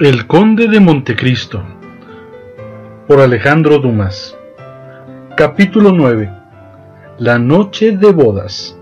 [0.00, 1.62] El Conde de Montecristo
[3.06, 4.34] por Alejandro Dumas.
[5.36, 6.32] Capítulo 9
[7.18, 8.78] La noche de bodas.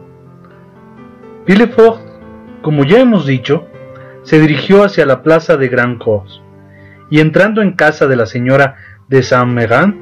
[1.44, 2.02] Villefort,
[2.62, 3.66] como ya hemos dicho,
[4.22, 6.40] se dirigió hacia la plaza de Grand Cause
[7.10, 8.76] y entrando en casa de la señora
[9.08, 9.98] de Saint-Méran,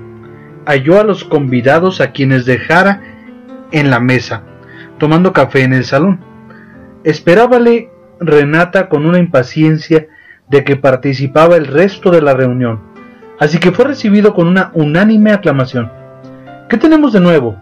[0.66, 3.00] halló a los convidados a quienes dejara
[3.72, 4.42] en la mesa,
[4.98, 6.20] tomando café en el salón.
[7.04, 7.90] Esperábale
[8.20, 10.08] Renata con una impaciencia
[10.48, 12.80] de que participaba el resto de la reunión,
[13.38, 15.90] así que fue recibido con una unánime aclamación.
[16.68, 17.56] ¿Qué tenemos de nuevo?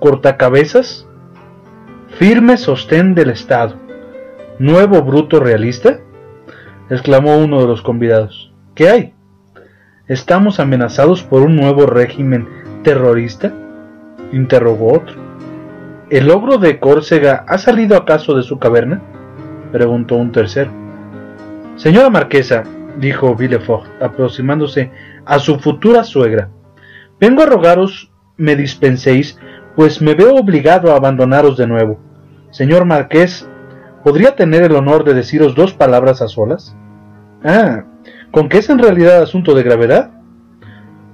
[0.00, 1.06] ¿Cortacabezas?
[2.18, 3.74] Firme sostén del Estado.
[4.58, 6.00] ¿Nuevo bruto realista?
[6.90, 8.52] exclamó uno de los convidados.
[8.74, 9.14] ¿Qué hay?
[10.06, 12.48] ¿Estamos amenazados por un nuevo régimen
[12.82, 13.52] terrorista?
[14.32, 15.16] interrogó otro.
[16.10, 19.02] ¿El ogro de Córcega ha salido acaso de su caverna?
[19.70, 20.87] preguntó un tercero.
[21.78, 22.64] Señora marquesa,
[22.98, 24.90] dijo Villefort, aproximándose
[25.24, 26.48] a su futura suegra,
[27.20, 29.38] vengo a rogaros me dispenséis,
[29.76, 32.00] pues me veo obligado a abandonaros de nuevo.
[32.50, 33.48] Señor marqués,
[34.02, 36.74] ¿podría tener el honor de deciros dos palabras a solas?
[37.44, 37.84] Ah,
[38.32, 40.10] ¿con qué es en realidad asunto de gravedad?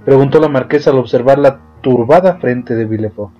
[0.06, 3.34] preguntó la marquesa al observar la turbada frente de Villefort.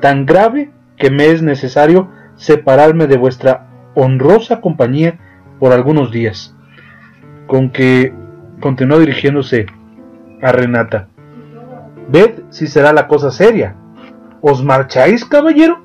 [0.00, 5.20] Tan grave que me es necesario separarme de vuestra honrosa compañía
[5.58, 6.54] por algunos días,
[7.46, 8.12] con que
[8.60, 9.66] continuó dirigiéndose
[10.42, 11.08] a Renata.
[12.08, 13.76] Ved si será la cosa seria.
[14.40, 15.80] ¿Os marcháis, caballero?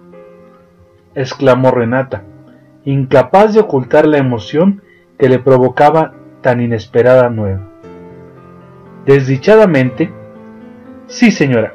[1.16, 2.24] exclamó Renata,
[2.84, 4.82] incapaz de ocultar la emoción
[5.18, 7.62] que le provocaba tan inesperada nueva.
[9.06, 10.12] Desdichadamente,
[11.08, 11.74] sí, señora,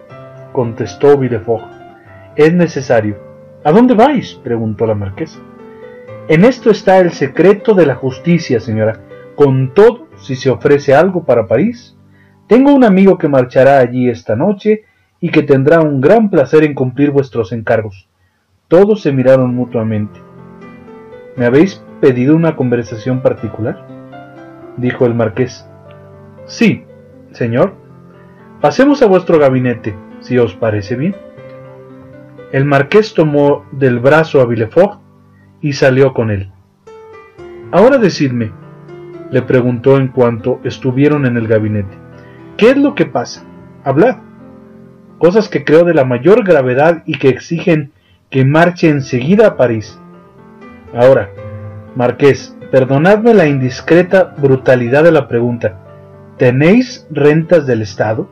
[0.53, 1.64] contestó Villefort.
[2.36, 3.17] Es necesario.
[3.64, 4.34] ¿A dónde vais?
[4.34, 5.41] preguntó la marquesa.
[6.27, 9.00] En esto está el secreto de la justicia, señora.
[9.34, 11.98] Con todo, si se ofrece algo para París,
[12.47, 14.84] tengo un amigo que marchará allí esta noche
[15.20, 18.08] y que tendrá un gran placer en cumplir vuestros encargos.
[18.68, 20.18] Todos se miraron mutuamente.
[21.36, 23.86] ¿Me habéis pedido una conversación particular?
[24.79, 25.68] dijo el marqués.
[26.46, 26.84] Sí,
[27.33, 27.74] señor.
[28.63, 31.14] Pasemos a vuestro gabinete, si os parece bien.
[32.51, 35.04] El marqués tomó del brazo a Villefort
[35.64, 36.51] y salió con él.
[37.73, 38.52] Ahora decidme,
[39.30, 41.97] le preguntó en cuanto estuvieron en el gabinete,
[42.58, 43.45] ¿qué es lo que pasa?
[43.83, 44.19] Hablad.
[45.17, 47.92] Cosas que creo de la mayor gravedad y que exigen
[48.29, 49.98] que marche enseguida a París.
[50.95, 51.30] Ahora,
[51.96, 55.79] Marqués, perdonadme la indiscreta brutalidad de la pregunta.
[56.36, 58.29] ¿Tenéis rentas del Estado?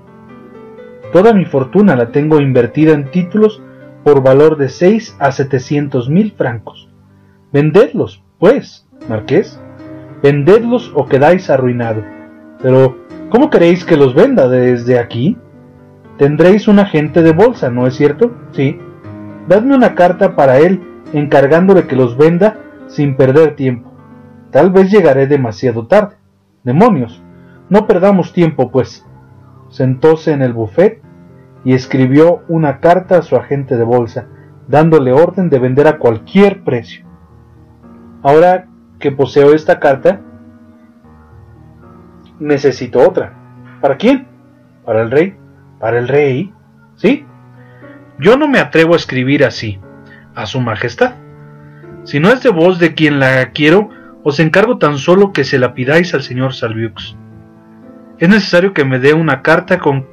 [1.15, 3.63] Toda mi fortuna la tengo invertida en títulos
[4.05, 6.92] por valor de seis a setecientos mil francos.
[7.53, 9.61] Vendedlos, pues, marqués.
[10.23, 12.03] Vendedlos o quedáis arruinado.
[12.63, 12.97] Pero,
[13.29, 15.37] ¿cómo queréis que los venda desde aquí?
[16.17, 18.33] Tendréis un agente de bolsa, ¿no es cierto?
[18.53, 18.79] Sí.
[19.49, 20.81] Dadme una carta para él,
[21.13, 23.93] encargándole que los venda sin perder tiempo.
[24.51, 26.17] Tal vez llegaré demasiado tarde.
[26.65, 27.23] Demonios,
[27.69, 29.05] no perdamos tiempo, pues.
[29.69, 31.03] Sentóse en el buffet
[31.65, 34.29] y escribió una carta a su agente de bolsa,
[34.69, 37.12] dándole orden de vender a cualquier precio.
[38.23, 38.69] Ahora
[39.01, 40.21] que poseo esta carta,
[42.39, 43.35] necesito otra.
[43.81, 44.27] ¿Para quién?
[44.85, 45.37] ¿Para el rey?
[45.81, 46.53] ¿Para el rey?
[46.97, 47.27] ¿Sí?
[48.19, 49.81] Yo no me atrevo a escribir así,
[50.35, 51.15] a su majestad.
[52.05, 53.91] Si no es de vos de quien la quiero,
[54.23, 57.17] os encargo tan solo que se la pidáis al señor Salviux.
[58.19, 60.07] Es necesario que me dé una carta con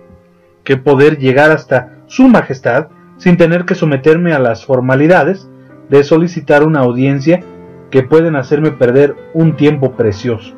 [0.63, 2.87] que poder llegar hasta su majestad
[3.17, 5.47] sin tener que someterme a las formalidades
[5.89, 7.43] de solicitar una audiencia
[7.89, 10.55] que pueden hacerme perder un tiempo precioso.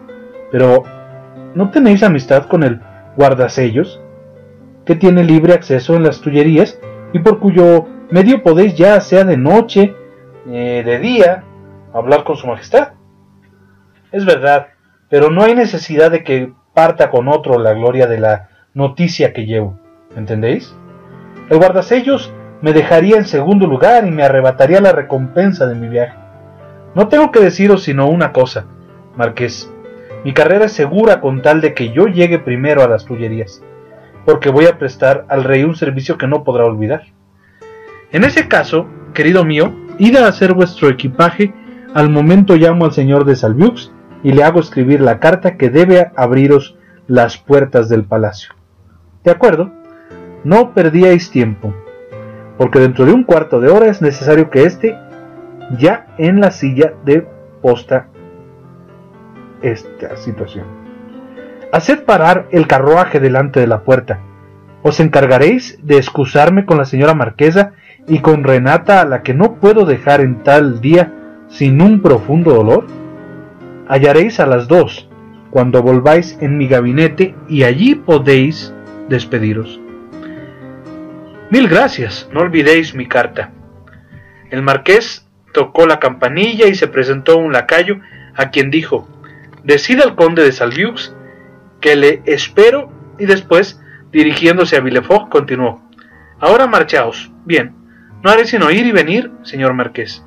[0.51, 0.83] Pero,
[1.55, 2.81] ¿no tenéis amistad con el
[3.15, 4.01] guardasellos?
[4.85, 6.79] Que tiene libre acceso en las tullerías
[7.13, 9.95] y por cuyo medio podéis ya sea de noche,
[10.47, 11.43] eh, de día,
[11.93, 12.93] hablar con su majestad.
[14.11, 14.67] Es verdad,
[15.09, 19.45] pero no hay necesidad de que parta con otro la gloria de la noticia que
[19.45, 19.79] llevo.
[20.15, 20.75] ¿Entendéis?
[21.49, 26.20] El guardasellos me dejaría en segundo lugar y me arrebataría la recompensa de mi viaje.
[26.93, 28.65] No tengo que deciros sino una cosa,
[29.15, 29.71] Marqués.
[30.25, 33.63] Mi carrera es segura con tal de que yo llegue primero a las Tullerías,
[34.25, 37.03] porque voy a prestar al rey un servicio que no podrá olvidar.
[38.11, 41.53] En ese caso, querido mío, id a hacer vuestro equipaje,
[41.93, 43.91] al momento llamo al señor de Salviux
[44.21, 46.77] y le hago escribir la carta que debe abriros
[47.07, 48.53] las puertas del palacio.
[49.23, 49.71] ¿De acuerdo?
[50.43, 51.73] No perdíais tiempo,
[52.57, 54.97] porque dentro de un cuarto de hora es necesario que éste
[55.77, 57.27] ya en la silla de
[57.61, 58.07] posta
[59.61, 60.65] esta situación.
[61.71, 64.19] Haced parar el carruaje delante de la puerta.
[64.83, 67.73] Os encargaréis de excusarme con la señora marquesa
[68.07, 71.13] y con Renata a la que no puedo dejar en tal día
[71.47, 72.87] sin un profundo dolor.
[73.87, 75.07] Hallaréis a las dos
[75.51, 78.73] cuando volváis en mi gabinete y allí podéis
[79.07, 79.79] despediros.
[81.49, 83.51] Mil gracias, no olvidéis mi carta.
[84.49, 87.99] El marqués tocó la campanilla y se presentó un lacayo
[88.35, 89.07] a quien dijo,
[89.63, 91.13] decida al conde de Salviux
[91.79, 93.81] que le espero y después,
[94.11, 95.81] dirigiéndose a Villefort, continuó,
[96.39, 97.31] ahora marchaos.
[97.45, 97.73] Bien,
[98.23, 100.23] no haré sino ir y venir, señor marqués.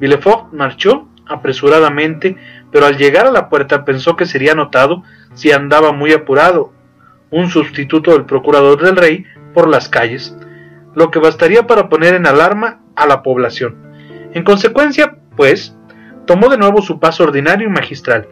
[0.00, 2.36] Villefort marchó apresuradamente,
[2.70, 5.02] pero al llegar a la puerta pensó que sería notado
[5.34, 6.72] si andaba muy apurado,
[7.30, 9.24] un sustituto del procurador del rey
[9.54, 10.36] por las calles,
[10.94, 13.91] lo que bastaría para poner en alarma a la población.
[14.34, 15.76] En consecuencia, pues,
[16.26, 18.28] tomó de nuevo su paso ordinario y magistral.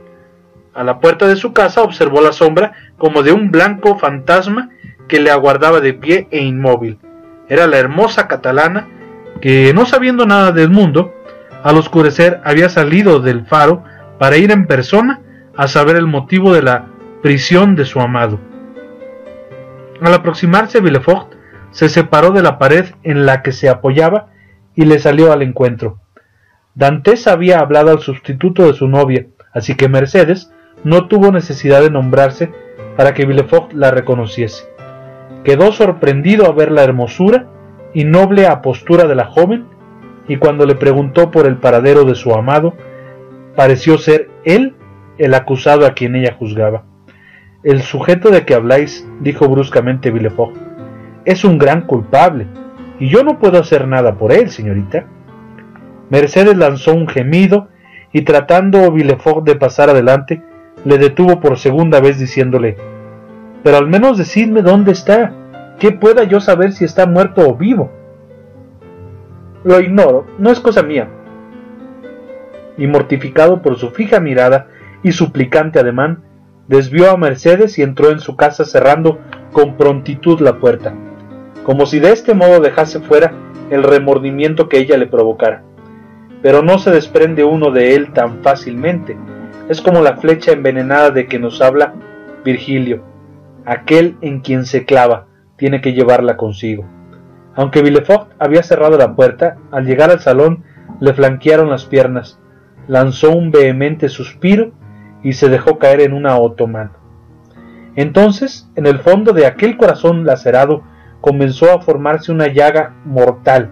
[0.74, 4.70] A la puerta de su casa observó la sombra como de un blanco fantasma
[5.08, 6.98] que le aguardaba de pie e inmóvil.
[7.48, 8.88] Era la hermosa catalana
[9.40, 11.12] que, no sabiendo nada del mundo,
[11.62, 13.84] al oscurecer había salido del faro
[14.18, 15.20] para ir en persona
[15.56, 16.86] a saber el motivo de la
[17.22, 18.38] prisión de su amado.
[20.00, 21.34] Al aproximarse Villefort
[21.72, 24.28] se separó de la pared en la que se apoyaba
[24.80, 26.00] y le salió al encuentro.
[26.74, 30.50] Dantes había hablado al sustituto de su novia, así que Mercedes
[30.84, 32.50] no tuvo necesidad de nombrarse
[32.96, 34.64] para que Villefort la reconociese.
[35.44, 37.46] Quedó sorprendido a ver la hermosura
[37.92, 39.66] y noble apostura de la joven,
[40.28, 42.72] y cuando le preguntó por el paradero de su amado,
[43.56, 44.76] pareció ser él
[45.18, 46.84] el acusado a quien ella juzgaba.
[47.64, 50.56] El sujeto de que habláis, dijo bruscamente Villefort,
[51.26, 52.46] es un gran culpable,
[53.00, 55.06] y yo no puedo hacer nada por él, señorita.
[56.10, 57.68] Mercedes lanzó un gemido
[58.12, 60.42] y tratando Villefort de pasar adelante,
[60.84, 62.76] le detuvo por segunda vez diciéndole
[63.64, 65.32] Pero al menos decidme dónde está,
[65.78, 67.90] que pueda yo saber si está muerto o vivo.
[69.64, 71.08] Lo ignoro, no es cosa mía.
[72.76, 74.68] Y mortificado por su fija mirada
[75.02, 76.22] y suplicante ademán,
[76.68, 79.18] desvió a Mercedes y entró en su casa cerrando
[79.52, 80.94] con prontitud la puerta
[81.70, 83.32] como si de este modo dejase fuera
[83.70, 85.62] el remordimiento que ella le provocara.
[86.42, 89.16] Pero no se desprende uno de él tan fácilmente.
[89.68, 91.94] Es como la flecha envenenada de que nos habla
[92.44, 93.04] Virgilio.
[93.64, 96.86] Aquel en quien se clava tiene que llevarla consigo.
[97.54, 100.64] Aunque Villefort había cerrado la puerta, al llegar al salón
[100.98, 102.40] le flanquearon las piernas,
[102.88, 104.72] lanzó un vehemente suspiro
[105.22, 106.94] y se dejó caer en una otomana.
[107.94, 110.82] Entonces, en el fondo de aquel corazón lacerado
[111.20, 113.70] comenzó a formarse una llaga mortal.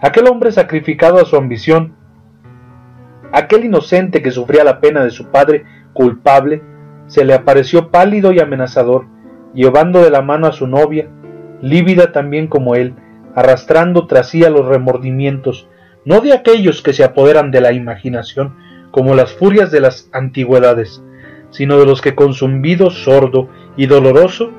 [0.00, 1.94] Aquel hombre sacrificado a su ambición,
[3.32, 6.62] aquel inocente que sufría la pena de su padre culpable,
[7.06, 9.06] se le apareció pálido y amenazador,
[9.54, 11.08] llevando de la mano a su novia,
[11.60, 12.94] lívida también como él,
[13.34, 15.68] arrastrando tras sí a los remordimientos,
[16.04, 18.56] no de aquellos que se apoderan de la imaginación,
[18.90, 21.02] como las furias de las antigüedades,
[21.50, 24.52] sino de los que con zumbido sordo y doloroso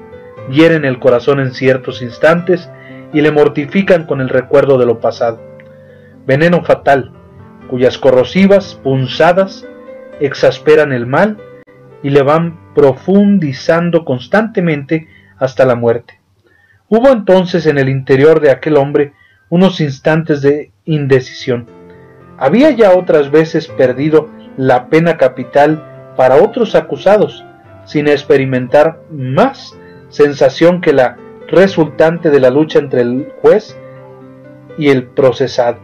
[0.50, 2.70] hieren el corazón en ciertos instantes
[3.14, 5.40] y le mortifican con el recuerdo de lo pasado.
[6.26, 7.12] Veneno fatal,
[7.70, 9.68] cuyas corrosivas punzadas
[10.20, 11.38] exasperan el mal
[12.04, 16.20] y le van profundizando constantemente hasta la muerte.
[16.88, 19.14] Hubo entonces en el interior de aquel hombre
[19.50, 21.68] unos instantes de indecisión.
[22.38, 25.84] Había ya otras veces perdido la pena capital
[26.16, 27.44] para otros acusados,
[27.86, 29.78] sin experimentar más
[30.10, 33.78] sensación que la resultante de la lucha entre el juez
[34.78, 35.80] y el procesado,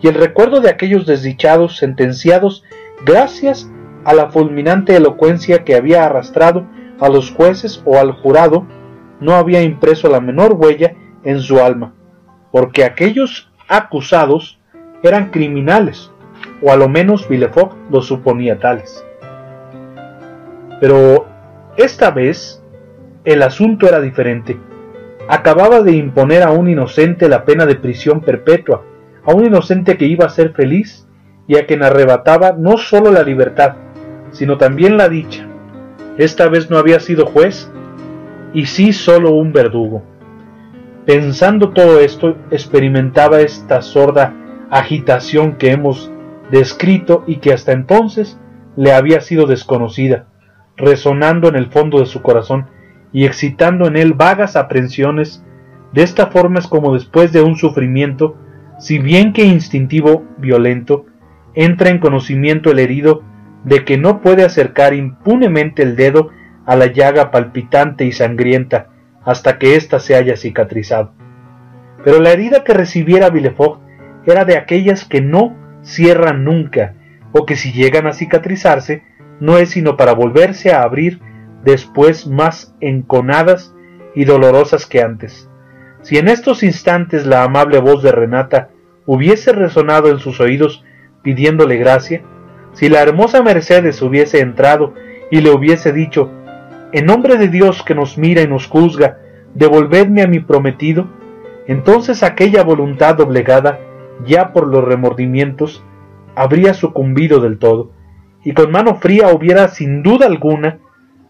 [0.00, 2.64] y el recuerdo de aquellos desdichados sentenciados
[3.04, 3.70] gracias
[4.04, 6.66] a la fulminante elocuencia que había arrastrado
[7.00, 8.66] a los jueces o al jurado,
[9.20, 11.94] no había impreso la menor huella en su alma,
[12.50, 14.58] porque aquellos acusados
[15.02, 16.10] eran criminales,
[16.60, 19.04] o a lo menos Villefort los suponía tales.
[20.80, 21.26] Pero
[21.76, 22.61] esta vez
[23.24, 24.58] el asunto era diferente.
[25.28, 28.84] Acababa de imponer a un inocente la pena de prisión perpetua,
[29.24, 31.06] a un inocente que iba a ser feliz
[31.46, 33.76] y a quien arrebataba no sólo la libertad,
[34.32, 35.46] sino también la dicha.
[36.18, 37.70] Esta vez no había sido juez
[38.52, 40.02] y sí sólo un verdugo.
[41.06, 44.34] Pensando todo esto, experimentaba esta sorda
[44.70, 46.10] agitación que hemos
[46.50, 48.38] descrito y que hasta entonces
[48.76, 50.26] le había sido desconocida,
[50.76, 52.66] resonando en el fondo de su corazón
[53.12, 55.44] y excitando en él vagas aprensiones,
[55.92, 58.36] de esta forma es como después de un sufrimiento,
[58.78, 61.06] si bien que instintivo, violento,
[61.54, 63.22] entra en conocimiento el herido
[63.64, 66.30] de que no puede acercar impunemente el dedo
[66.66, 68.88] a la llaga palpitante y sangrienta
[69.24, 71.12] hasta que ésta se haya cicatrizado.
[72.04, 73.80] Pero la herida que recibiera Villefort
[74.26, 76.94] era de aquellas que no cierran nunca,
[77.32, 79.02] o que si llegan a cicatrizarse,
[79.40, 81.20] no es sino para volverse a abrir
[81.64, 83.74] después más enconadas
[84.14, 85.48] y dolorosas que antes.
[86.02, 88.70] Si en estos instantes la amable voz de Renata
[89.06, 90.84] hubiese resonado en sus oídos
[91.22, 92.22] pidiéndole gracia,
[92.72, 94.94] si la hermosa Mercedes hubiese entrado
[95.30, 96.30] y le hubiese dicho,
[96.92, 99.18] en nombre de Dios que nos mira y nos juzga,
[99.54, 101.06] devolvedme a mi prometido,
[101.66, 103.78] entonces aquella voluntad doblegada,
[104.26, 105.84] ya por los remordimientos,
[106.34, 107.92] habría sucumbido del todo,
[108.44, 110.80] y con mano fría hubiera sin duda alguna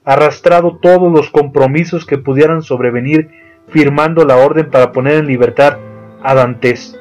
[0.04, 3.30] arrastrado todos los compromisos que pudieran sobrevenir
[3.68, 5.78] firmando la orden para poner en libertad
[6.22, 6.98] a Dantes.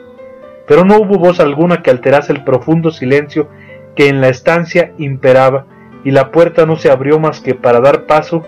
[0.68, 3.50] Pero no hubo voz alguna que alterase el profundo silencio
[3.96, 5.66] que en la estancia imperaba,
[6.04, 8.44] y la puerta no se abrió más que para dar paso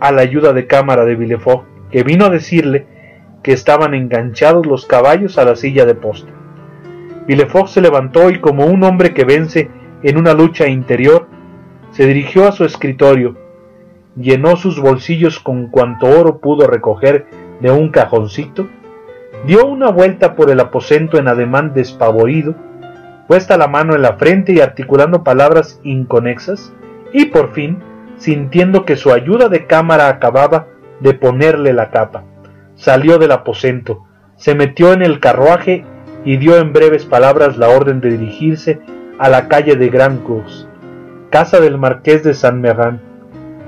[0.00, 2.86] a la ayuda de cámara de Villefort, que vino a decirle
[3.42, 6.32] que estaban enganchados los caballos a la silla de posta.
[7.28, 9.70] Villefort se levantó y como un hombre que vence
[10.02, 11.28] en una lucha interior,
[11.92, 13.36] se dirigió a su escritorio,
[14.16, 17.26] llenó sus bolsillos con cuanto oro pudo recoger
[17.60, 18.68] de un cajoncito,
[19.46, 22.54] dio una vuelta por el aposento en ademán despavorido,
[23.28, 26.72] puesta la mano en la frente y articulando palabras inconexas,
[27.12, 27.78] y por fin,
[28.16, 30.66] sintiendo que su ayuda de cámara acababa
[31.00, 32.24] de ponerle la capa,
[32.74, 34.04] salió del aposento,
[34.36, 35.84] se metió en el carruaje
[36.24, 38.80] y dio en breves palabras la orden de dirigirse
[39.18, 40.68] a la calle de Gran Cruz,
[41.30, 43.00] casa del marqués de San Merran.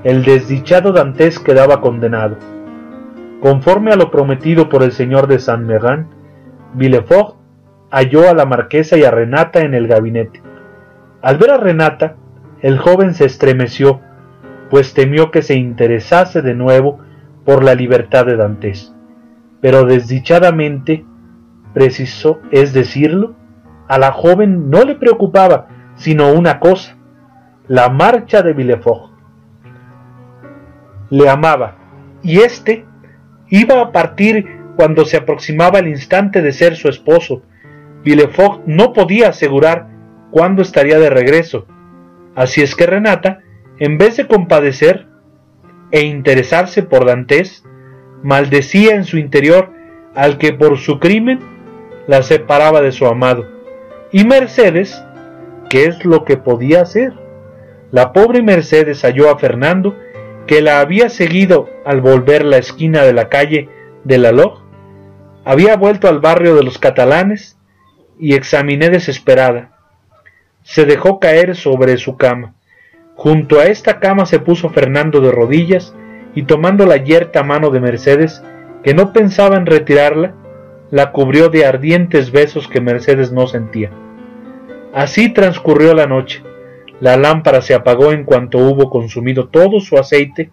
[0.03, 2.37] El desdichado Dantes quedaba condenado.
[3.41, 6.07] Conforme a lo prometido por el señor de San Merran,
[6.73, 7.35] Villefort
[7.91, 10.41] halló a la marquesa y a Renata en el gabinete.
[11.21, 12.15] Al ver a Renata,
[12.61, 13.99] el joven se estremeció,
[14.69, 16.99] pues temió que se interesase de nuevo
[17.43, 18.95] por la libertad de Dantes.
[19.59, 21.05] Pero desdichadamente,
[21.73, 23.35] preciso es decirlo,
[23.89, 26.95] a la joven no le preocupaba sino una cosa,
[27.67, 29.18] la marcha de Villefort.
[31.09, 31.75] Le amaba,
[32.21, 32.85] y éste
[33.49, 37.41] iba a partir cuando se aproximaba el instante de ser su esposo,
[38.03, 39.87] Villefort no podía asegurar
[40.31, 41.65] cuándo estaría de regreso,
[42.35, 43.39] así es que Renata,
[43.79, 45.07] en vez de compadecer
[45.91, 47.63] e interesarse por Dantes,
[48.23, 49.71] maldecía en su interior
[50.15, 51.39] al que por su crimen
[52.07, 53.45] la separaba de su amado.
[54.11, 55.03] Y Mercedes,
[55.69, 57.13] ¿qué es lo que podía hacer?
[57.91, 59.95] La pobre Mercedes halló a Fernando,
[60.49, 63.69] que la había seguido al volver la esquina de la calle
[64.03, 64.31] de la
[65.45, 67.55] había vuelto al barrio de los catalanes
[68.19, 69.77] y examiné desesperada.
[70.63, 72.55] Se dejó caer sobre su cama.
[73.13, 75.93] Junto a esta cama se puso Fernando de rodillas
[76.33, 78.41] y tomando la yerta mano de Mercedes,
[78.81, 80.33] que no pensaba en retirarla,
[80.89, 83.91] la cubrió de ardientes besos que Mercedes no sentía.
[84.95, 86.41] Así transcurrió la noche.
[86.99, 90.51] La lámpara se apagó en cuanto hubo consumido todo su aceite,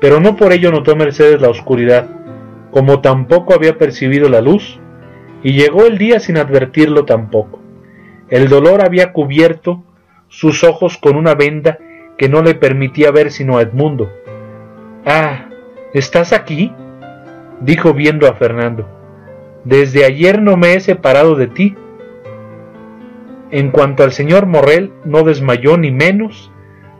[0.00, 2.08] pero no por ello notó Mercedes la oscuridad,
[2.70, 4.78] como tampoco había percibido la luz,
[5.42, 7.60] y llegó el día sin advertirlo tampoco.
[8.28, 9.82] El dolor había cubierto
[10.28, 11.78] sus ojos con una venda
[12.16, 14.10] que no le permitía ver sino a Edmundo.
[15.04, 15.48] Ah,
[15.92, 16.72] ¿estás aquí?
[17.60, 18.88] dijo viendo a Fernando.
[19.64, 21.76] Desde ayer no me he separado de ti.
[23.52, 26.50] En cuanto al señor Morrel, no desmayó ni menos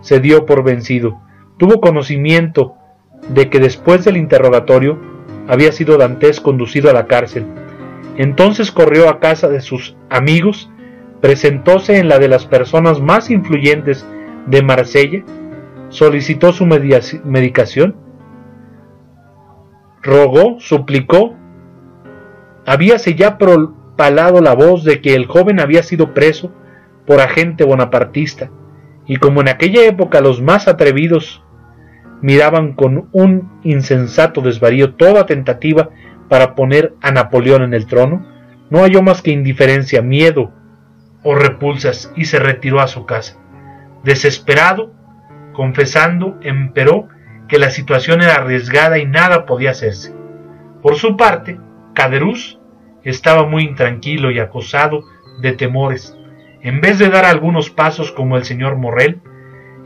[0.01, 1.21] se dio por vencido.
[1.57, 2.75] Tuvo conocimiento
[3.29, 4.99] de que después del interrogatorio
[5.49, 7.47] había sido Dantes conducido a la cárcel
[8.17, 10.71] entonces corrió a casa de sus amigos,
[11.21, 14.07] presentóse en la de las personas más influyentes
[14.47, 15.25] de Marsella,
[15.89, 17.97] solicitó su medicación,
[20.03, 21.35] rogó, suplicó,
[22.67, 23.39] habíase ya
[24.11, 26.53] la voz de que el joven había sido preso
[27.07, 28.51] por agente bonapartista,
[29.07, 31.43] y como en aquella época los más atrevidos
[32.21, 35.91] miraban con un insensato desvarío toda tentativa
[36.29, 38.27] para poner a Napoleón en el trono,
[38.71, 40.53] no halló más que indiferencia, miedo
[41.23, 43.37] o repulsas y se retiró a su casa.
[44.05, 44.93] Desesperado,
[45.53, 47.09] confesando, emperó
[47.49, 50.15] que la situación era arriesgada y nada podía hacerse.
[50.81, 51.61] Por su parte,
[51.95, 52.59] Caderuz
[53.05, 55.05] estaba muy intranquilo y acosado
[55.41, 56.17] de temores.
[56.61, 59.21] En vez de dar algunos pasos como el señor Morrel,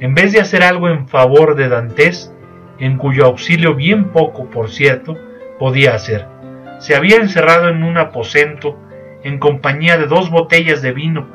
[0.00, 2.32] en vez de hacer algo en favor de Dantes,
[2.78, 5.16] en cuyo auxilio bien poco, por cierto,
[5.58, 6.36] podía hacer
[6.78, 8.78] se había encerrado en un aposento
[9.22, 11.26] en compañía de dos botellas de vino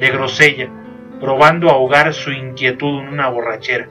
[0.00, 0.70] de grosella,
[1.20, 3.88] probando ahogar su inquietud en una borrachera.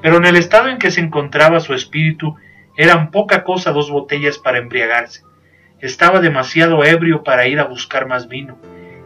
[0.00, 2.36] Pero en el estado en que se encontraba su espíritu,
[2.76, 5.22] eran poca cosa dos botellas para embriagarse.
[5.82, 8.56] Estaba demasiado ebrio para ir a buscar más vino,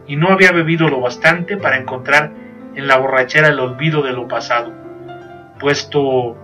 [0.05, 2.31] y no había bebido lo bastante para encontrar
[2.75, 4.71] en la borrachera el olvido de lo pasado.
[5.59, 6.37] Puesto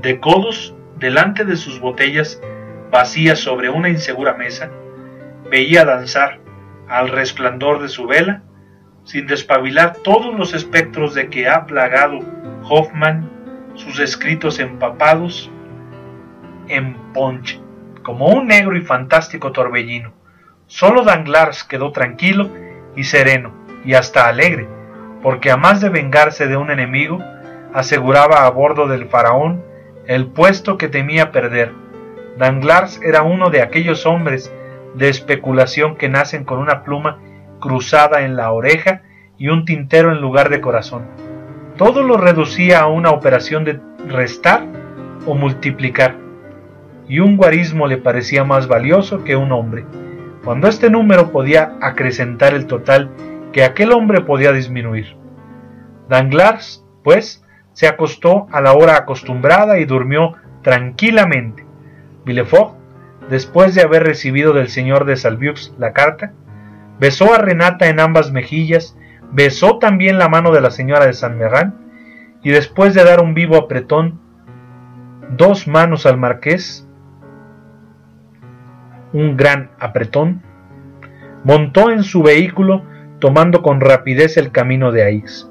[0.00, 2.42] de codos delante de sus botellas
[2.90, 4.68] vacías sobre una insegura mesa,
[5.48, 6.40] veía danzar,
[6.88, 8.42] al resplandor de su vela,
[9.04, 12.18] sin despabilar todos los espectros de que ha plagado
[12.68, 13.30] Hoffman
[13.74, 15.52] sus escritos empapados
[16.66, 17.60] en ponche,
[18.02, 20.12] como un negro y fantástico torbellino.
[20.66, 22.50] Solo Danglars quedó tranquilo
[22.96, 23.52] y sereno,
[23.84, 24.68] y hasta alegre,
[25.22, 27.18] porque a más de vengarse de un enemigo,
[27.74, 29.62] aseguraba a bordo del faraón
[30.06, 31.72] el puesto que temía perder.
[32.38, 34.52] Danglars era uno de aquellos hombres
[34.94, 37.18] de especulación que nacen con una pluma
[37.60, 39.02] cruzada en la oreja
[39.38, 41.06] y un tintero en lugar de corazón.
[41.76, 44.66] Todo lo reducía a una operación de restar
[45.26, 46.16] o multiplicar,
[47.12, 49.84] y un guarismo le parecía más valioso que un hombre,
[50.44, 53.10] cuando este número podía acrecentar el total
[53.52, 55.14] que aquel hombre podía disminuir.
[56.08, 61.66] Danglars, pues, se acostó a la hora acostumbrada y durmió tranquilamente.
[62.24, 62.78] Villefort,
[63.28, 66.32] después de haber recibido del señor de Salviux la carta,
[66.98, 68.96] besó a Renata en ambas mejillas,
[69.32, 71.74] besó también la mano de la señora de San Merran,
[72.42, 74.18] y después de dar un vivo apretón,
[75.36, 76.88] dos manos al marqués,
[79.12, 80.42] un gran apretón,
[81.44, 82.82] montó en su vehículo
[83.18, 85.48] tomando con rapidez el camino de Aix.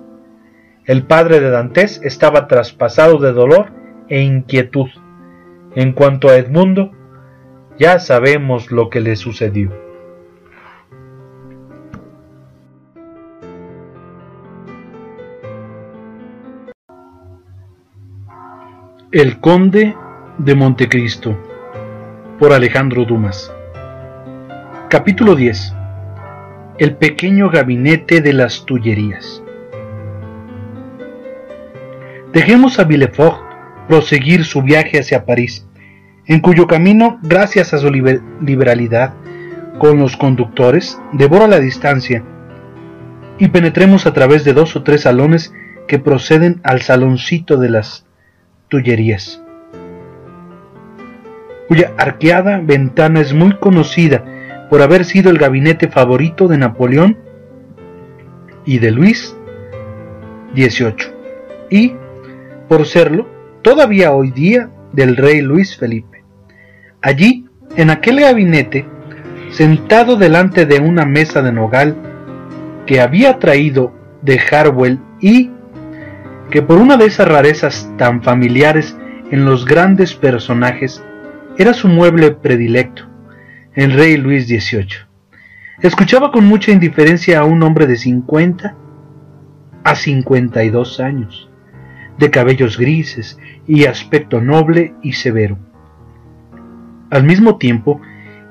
[0.85, 3.71] El padre de Dantes estaba traspasado de dolor
[4.09, 4.89] e inquietud.
[5.75, 6.91] En cuanto a Edmundo,
[7.77, 9.71] ya sabemos lo que le sucedió.
[19.11, 19.95] El Conde
[20.37, 21.37] de Montecristo
[22.39, 23.53] por Alejandro Dumas
[24.91, 25.73] Capítulo 10
[26.77, 29.41] El pequeño gabinete de las Tullerías.
[32.33, 33.39] Dejemos a Villefort
[33.87, 35.65] proseguir su viaje hacia París,
[36.25, 39.13] en cuyo camino, gracias a su liberalidad
[39.79, 42.25] con los conductores, devora la distancia,
[43.39, 45.53] y penetremos a través de dos o tres salones
[45.87, 48.05] que proceden al saloncito de las
[48.67, 49.41] Tullerías,
[51.69, 54.25] cuya arqueada ventana es muy conocida
[54.71, 57.17] por haber sido el gabinete favorito de Napoleón
[58.63, 59.35] y de Luis
[60.55, 61.13] XVIII,
[61.69, 61.93] y
[62.69, 63.27] por serlo,
[63.63, 66.23] todavía hoy día, del rey Luis Felipe.
[67.01, 68.85] Allí, en aquel gabinete,
[69.49, 71.97] sentado delante de una mesa de nogal
[72.85, 75.51] que había traído de Harwell y
[76.49, 78.97] que por una de esas rarezas tan familiares
[79.31, 81.03] en los grandes personajes
[81.57, 83.10] era su mueble predilecto,
[83.73, 85.07] el rey Luis XVIII.
[85.81, 88.75] Escuchaba con mucha indiferencia a un hombre de 50
[89.83, 91.49] a 52 años,
[92.17, 95.57] de cabellos grises y aspecto noble y severo.
[97.09, 98.01] Al mismo tiempo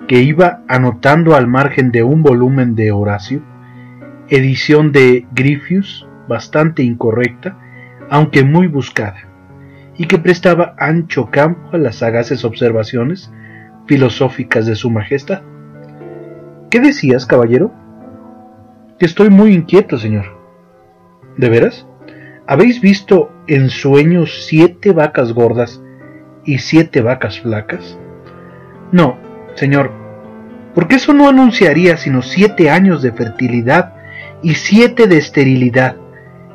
[0.08, 3.42] que iba anotando al margen de un volumen de Horacio,
[4.28, 7.58] edición de Griffius, bastante incorrecta,
[8.08, 9.28] aunque muy buscada,
[9.98, 13.30] y que prestaba ancho campo a las sagaces observaciones
[13.86, 15.42] filosóficas de su Majestad.
[16.70, 17.72] ¿Qué decías, caballero?
[18.98, 20.26] Estoy muy inquieto, señor.
[21.36, 21.86] ¿De veras?
[22.46, 25.80] ¿Habéis visto en sueños siete vacas gordas
[26.44, 27.98] y siete vacas flacas?
[28.92, 29.18] No,
[29.54, 29.92] señor,
[30.74, 33.94] porque eso no anunciaría sino siete años de fertilidad
[34.42, 35.96] y siete de esterilidad,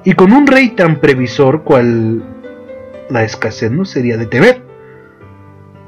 [0.04, 2.24] y con un rey tan previsor cual
[3.10, 4.65] la escasez no sería de temer.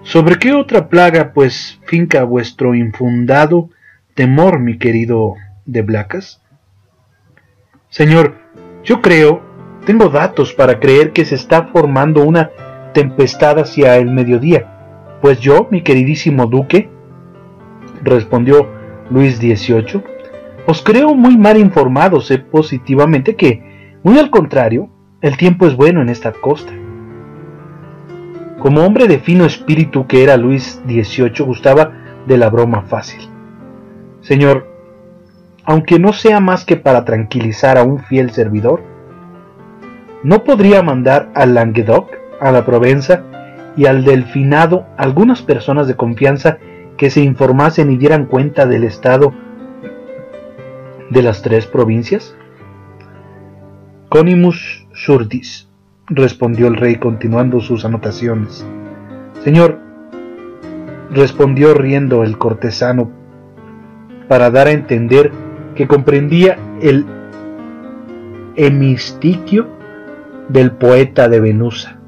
[0.08, 3.72] ¿Sobre qué otra plaga, pues, finca vuestro infundado
[4.16, 5.34] temor, mi querido
[5.66, 6.42] de Blacas?
[7.90, 8.36] Señor,
[8.86, 9.42] yo creo
[9.86, 12.52] tengo datos para creer que se está formando una
[12.94, 15.18] tempestad hacia el mediodía.
[15.22, 16.90] Pues yo, mi queridísimo duque,
[18.02, 18.66] respondió
[19.10, 20.04] Luis XVIII,
[20.68, 24.90] os creo muy mal informados sé positivamente que, muy al contrario,
[25.20, 26.72] el tiempo es bueno en esta costa.
[28.60, 31.92] Como hombre de fino espíritu que era Luis XVIII, gustaba
[32.26, 33.30] de la broma fácil.
[34.22, 34.68] Señor,
[35.64, 38.82] aunque no sea más que para tranquilizar a un fiel servidor,
[40.24, 42.10] ¿No podría mandar al Languedoc,
[42.42, 43.24] a la Provenza
[43.78, 46.58] y al Delfinado algunas personas de confianza
[46.98, 49.34] que se informasen y dieran cuenta del estado
[51.12, 52.36] de las tres provincias?
[54.10, 55.67] Conimus surdis,
[56.08, 58.66] respondió el rey continuando sus anotaciones.
[59.44, 59.80] Señor,
[61.12, 63.12] respondió riendo el cortesano
[64.28, 65.32] para dar a entender
[65.76, 67.06] que comprendía el
[68.56, 69.68] hemistiquio
[70.50, 72.00] del poeta de Venusa.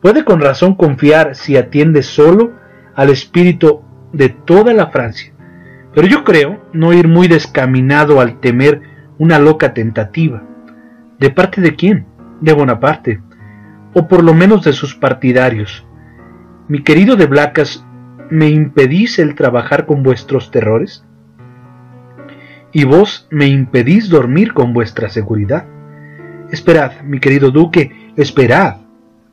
[0.00, 2.52] Puede con razón confiar si atiende solo
[2.94, 5.32] al espíritu de toda la Francia,
[5.94, 8.82] pero yo creo no ir muy descaminado al temer
[9.18, 10.42] una loca tentativa.
[11.18, 12.06] ¿De parte de quién?
[12.40, 13.20] De Bonaparte,
[13.94, 15.86] o por lo menos de sus partidarios.
[16.68, 17.84] Mi querido de Blacas,
[18.30, 21.04] ¿me impedís el trabajar con vuestros terrores?
[22.72, 25.66] Y vos me impedís dormir con vuestra seguridad.
[26.50, 28.76] Esperad, mi querido duque, esperad.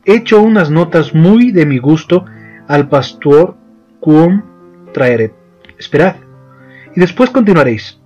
[0.04, 2.24] He hecho unas notas muy de mi gusto
[2.66, 3.56] al pastor
[4.00, 4.42] cum
[4.92, 5.32] traeret.
[5.78, 6.16] Esperad.
[6.94, 8.00] Y después continuaréis.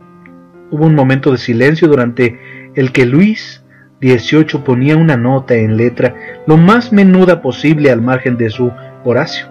[0.70, 2.38] Hubo un momento de silencio durante
[2.74, 3.61] el que Luis
[4.02, 6.14] XVIII ponía una nota en letra
[6.46, 8.72] lo más menuda posible al margen de su
[9.04, 9.46] Horacio.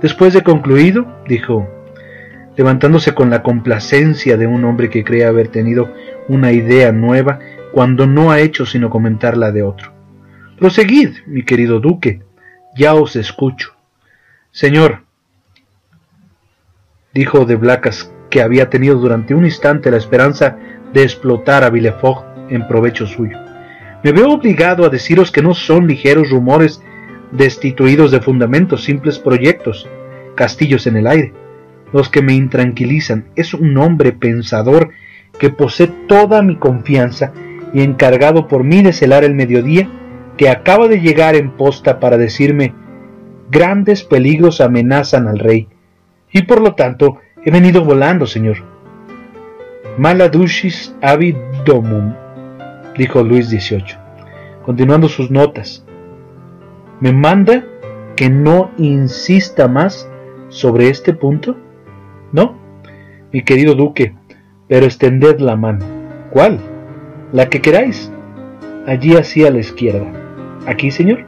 [0.00, 1.68] Después de concluido, dijo,
[2.56, 5.92] levantándose con la complacencia de un hombre que cree haber tenido
[6.28, 7.40] una idea nueva
[7.72, 9.92] cuando no ha hecho sino comentar la de otro.
[10.58, 12.22] Proseguid, mi querido duque,
[12.76, 13.74] ya os escucho.
[14.50, 15.02] Señor,
[17.12, 20.56] dijo de Blacas, que había tenido durante un instante la esperanza
[20.92, 23.45] de explotar a Villefort en provecho suyo.
[24.06, 26.80] Me veo obligado a deciros que no son ligeros rumores
[27.32, 29.90] destituidos de fundamentos, simples proyectos,
[30.36, 31.32] castillos en el aire.
[31.92, 34.90] Los que me intranquilizan es un hombre pensador
[35.40, 37.32] que posee toda mi confianza
[37.74, 39.90] y encargado por mí de celar el mediodía,
[40.36, 42.74] que acaba de llegar en posta para decirme
[43.50, 45.66] grandes peligros amenazan al rey,
[46.30, 48.58] y por lo tanto he venido volando, señor.
[49.98, 52.14] Maladushis avid domum,
[52.96, 53.96] dijo Luis XVIII,
[54.64, 55.86] continuando sus notas
[57.00, 57.64] me manda
[58.16, 60.08] que no insista más
[60.48, 61.56] sobre este punto?
[62.32, 62.56] No,
[63.32, 64.14] mi querido duque,
[64.66, 65.84] pero extended la mano.
[66.30, 66.58] ¿Cuál?
[67.32, 68.10] La que queráis.
[68.86, 70.06] Allí así a la izquierda.
[70.66, 71.26] ¿Aquí, señor?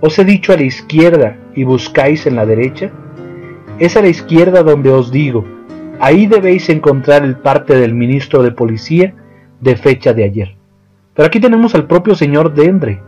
[0.00, 2.90] ¿Os he dicho a la izquierda y buscáis en la derecha?
[3.78, 5.44] Es a la izquierda donde os digo.
[6.00, 9.14] Ahí debéis encontrar el parte del ministro de policía
[9.60, 10.59] de fecha de ayer.
[11.20, 13.02] Pero aquí tenemos al propio señor Dendre,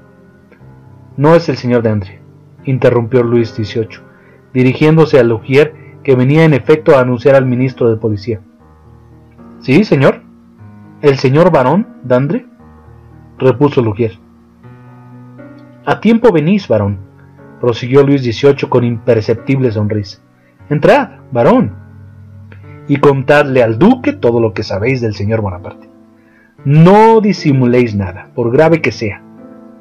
[1.17, 2.21] no es el señor de Andre,
[2.65, 4.03] interrumpió Luis XVIII,
[4.53, 8.43] dirigiéndose a Lugier, que venía en efecto a anunciar al ministro de policía.
[9.61, 10.21] Sí, señor.
[11.01, 12.45] ¿El señor barón Dandre?
[13.39, 14.19] repuso Lugier.
[15.87, 16.99] A tiempo venís, varón,
[17.63, 20.19] prosiguió Luis XVIII con imperceptible sonrisa.
[20.69, 21.77] Entrad, varón,
[22.89, 25.92] y contadle al duque todo lo que sabéis del señor Bonaparte.
[26.65, 29.21] No disimuléis nada, por grave que sea.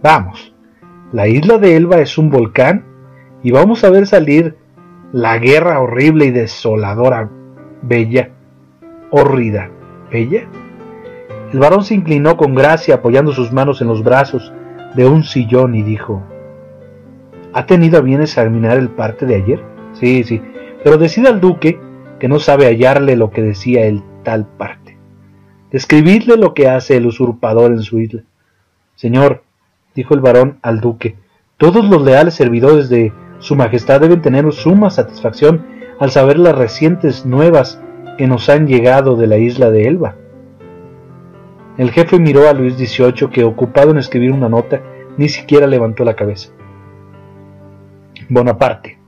[0.01, 0.55] Vamos,
[1.11, 2.85] la isla de Elba es un volcán
[3.43, 4.57] y vamos a ver salir
[5.11, 7.29] la guerra horrible y desoladora,
[7.83, 8.31] bella,
[9.11, 9.69] horrida,
[10.11, 10.47] bella.
[11.53, 14.51] El varón se inclinó con gracia apoyando sus manos en los brazos
[14.95, 16.23] de un sillón y dijo,
[17.53, 19.63] ¿Ha tenido a bien examinar el parte de ayer?
[19.93, 20.41] Sí, sí,
[20.83, 21.79] pero decida al duque
[22.19, 24.80] que no sabe hallarle lo que decía el tal parte.
[25.71, 28.23] Describidle lo que hace el usurpador en su isla.
[28.95, 29.43] Señor,
[29.95, 31.15] dijo el varón al duque,
[31.57, 35.65] todos los leales servidores de Su Majestad deben tener suma satisfacción
[35.99, 37.81] al saber las recientes nuevas
[38.17, 40.15] que nos han llegado de la isla de Elba.
[41.77, 44.81] El jefe miró a Luis XVIII, que ocupado en escribir una nota,
[45.17, 46.49] ni siquiera levantó la cabeza.
[48.27, 48.99] Bonaparte,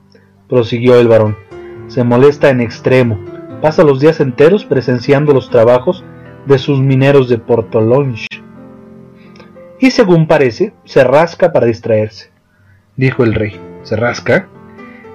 [0.48, 1.36] prosiguió el varón,
[1.88, 3.18] se molesta en extremo,
[3.60, 6.04] pasa los días enteros presenciando los trabajos
[6.46, 8.26] de sus mineros de Portolonge
[9.84, 12.30] y según parece, se rasca para distraerse,
[12.96, 13.60] dijo el rey.
[13.82, 14.48] ¿Se rasca?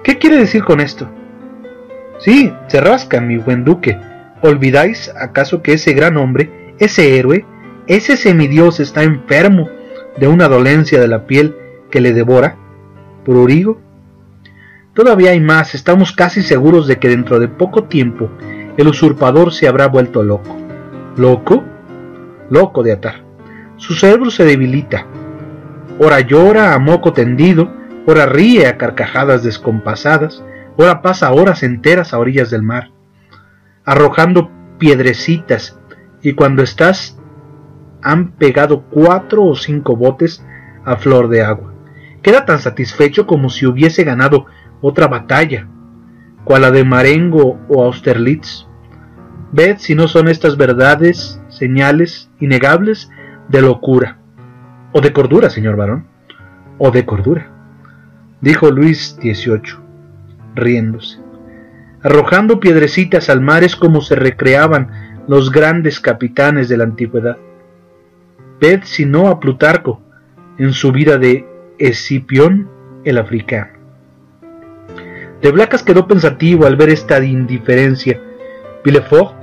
[0.04, 1.08] ¿Qué quiere decir con esto?
[2.20, 3.98] Sí, se rasca, mi buen duque.
[4.42, 7.44] ¿Olvidáis acaso que ese gran hombre, ese héroe,
[7.88, 9.68] ese semidios está enfermo
[10.16, 11.56] de una dolencia de la piel
[11.90, 12.54] que le devora?
[13.24, 13.80] ¿Prurigo?
[14.94, 18.30] Todavía hay más, estamos casi seguros de que dentro de poco tiempo
[18.76, 20.59] el usurpador se habrá vuelto loco.
[21.20, 21.62] ¿Loco?
[22.48, 23.26] Loco de atar.
[23.76, 25.04] Su cerebro se debilita.
[25.98, 27.70] Ora llora a moco tendido,
[28.06, 30.42] ora ríe a carcajadas descompasadas,
[30.78, 32.92] ora pasa horas enteras a orillas del mar,
[33.84, 35.78] arrojando piedrecitas,
[36.22, 37.18] y cuando estás
[38.00, 40.42] han pegado cuatro o cinco botes
[40.86, 41.74] a flor de agua.
[42.22, 44.46] Queda tan satisfecho como si hubiese ganado
[44.80, 45.68] otra batalla,
[46.44, 48.69] cual la de Marengo o Austerlitz.
[49.52, 53.10] Ved si no son estas verdades, señales innegables
[53.48, 54.18] de locura.
[54.92, 56.06] O de cordura, señor varón.
[56.78, 57.50] O de cordura,
[58.40, 59.76] dijo Luis XVIII,
[60.54, 61.18] riéndose.
[62.02, 67.36] Arrojando piedrecitas al mar es como se recreaban los grandes capitanes de la antigüedad.
[68.60, 70.00] Ved si no a Plutarco
[70.58, 71.46] en su vida de
[71.78, 72.68] Escipión
[73.04, 73.72] el africano.
[75.42, 78.20] De Blacas quedó pensativo al ver esta indiferencia.
[78.84, 79.39] Villefort,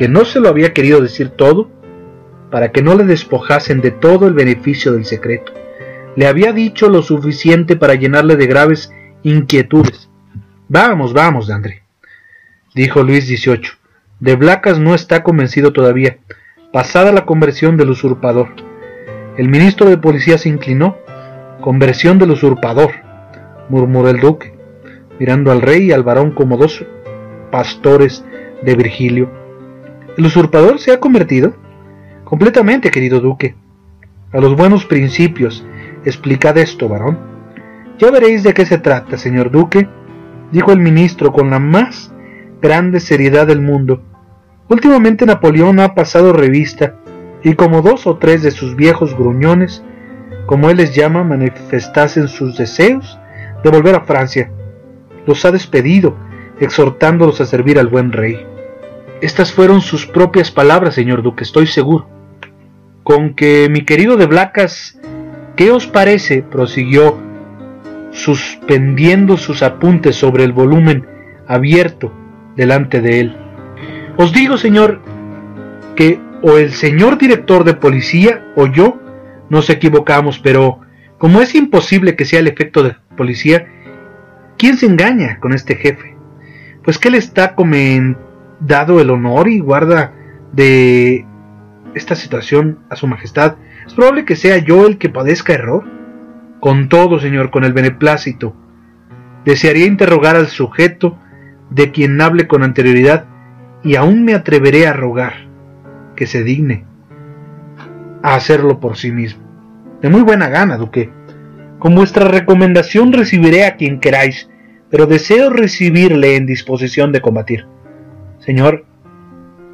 [0.00, 1.68] que no se lo había querido decir todo,
[2.50, 5.52] para que no le despojasen de todo el beneficio del secreto,
[6.16, 8.90] le había dicho lo suficiente para llenarle de graves
[9.24, 10.08] inquietudes.
[10.68, 11.82] Vamos, vamos, André,
[12.74, 13.72] dijo Luis XVIII.
[14.20, 16.16] De Blacas no está convencido todavía,
[16.72, 18.48] pasada la conversión del usurpador.
[19.36, 20.96] El ministro de policía se inclinó.
[21.60, 22.92] Conversión del usurpador
[23.68, 24.54] murmuró el duque,
[25.18, 26.86] mirando al rey y al varón como dos
[27.50, 28.24] pastores
[28.62, 29.39] de Virgilio.
[30.16, 31.54] ¿El usurpador se ha convertido?
[32.24, 33.54] Completamente, querido duque.
[34.32, 35.64] A los buenos principios.
[36.04, 37.18] Explicad esto, varón.
[37.98, 39.88] Ya veréis de qué se trata, señor duque,
[40.52, 42.12] dijo el ministro con la más
[42.60, 44.02] grande seriedad del mundo.
[44.68, 46.96] Últimamente Napoleón ha pasado revista
[47.42, 49.82] y como dos o tres de sus viejos gruñones,
[50.46, 53.18] como él les llama, manifestasen sus deseos
[53.62, 54.50] de volver a Francia.
[55.26, 56.16] Los ha despedido,
[56.58, 58.46] exhortándolos a servir al buen rey.
[59.20, 62.08] Estas fueron sus propias palabras, señor duque, estoy seguro.
[63.02, 64.98] Con que mi querido de Blacas,
[65.56, 66.42] ¿qué os parece?
[66.42, 67.18] prosiguió,
[68.12, 71.06] suspendiendo sus apuntes sobre el volumen
[71.46, 72.12] abierto
[72.56, 73.36] delante de él.
[74.16, 75.02] Os digo, señor,
[75.96, 78.98] que o el señor director de policía o yo
[79.50, 80.80] nos equivocamos, pero
[81.18, 83.66] como es imposible que sea el efecto de policía,
[84.56, 86.16] ¿quién se engaña con este jefe?
[86.82, 87.54] Pues que le está
[88.60, 90.12] dado el honor y guarda
[90.52, 91.26] de
[91.94, 93.56] esta situación a su majestad.
[93.86, 95.84] Es probable que sea yo el que padezca error.
[96.60, 98.54] Con todo, señor, con el beneplácito.
[99.44, 101.18] Desearía interrogar al sujeto
[101.70, 103.24] de quien hable con anterioridad
[103.82, 105.48] y aún me atreveré a rogar
[106.16, 106.84] que se digne
[108.22, 109.42] a hacerlo por sí mismo.
[110.02, 111.10] De muy buena gana, duque.
[111.78, 114.50] Con vuestra recomendación recibiré a quien queráis,
[114.90, 117.66] pero deseo recibirle en disposición de combatir.
[118.40, 118.84] Señor,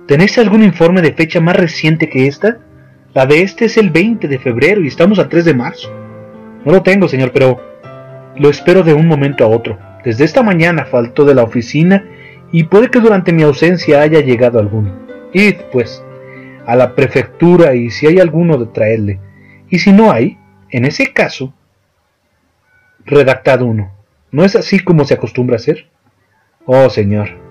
[0.07, 2.59] ¿tenéis algún informe de fecha más reciente que esta?
[3.15, 5.91] La de este es el 20 de febrero y estamos a 3 de marzo.
[6.65, 7.61] No lo tengo, señor, pero
[8.37, 9.79] lo espero de un momento a otro.
[10.05, 12.05] Desde esta mañana faltó de la oficina
[12.51, 14.93] y puede que durante mi ausencia haya llegado alguno.
[15.33, 16.05] Id, pues,
[16.67, 19.21] a la prefectura y si hay alguno de traerle.
[19.71, 20.39] Y si no hay,
[20.71, 21.55] en ese caso,
[23.05, 23.93] redactad uno.
[24.33, 25.87] ¿No es así como se acostumbra a hacer?
[26.65, 27.46] Oh, Señor.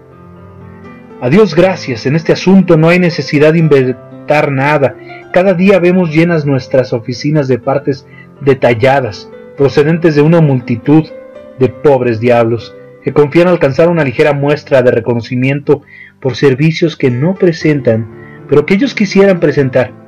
[1.21, 4.95] A Dios gracias, en este asunto no hay necesidad de inventar nada.
[5.31, 8.05] Cada día vemos llenas nuestras oficinas de partes
[8.41, 11.05] detalladas, procedentes de una multitud
[11.57, 15.83] de pobres diablos, que confían alcanzar una ligera muestra de reconocimiento
[16.19, 18.07] por servicios que no presentan,
[18.49, 20.05] pero que ellos quisieran presentar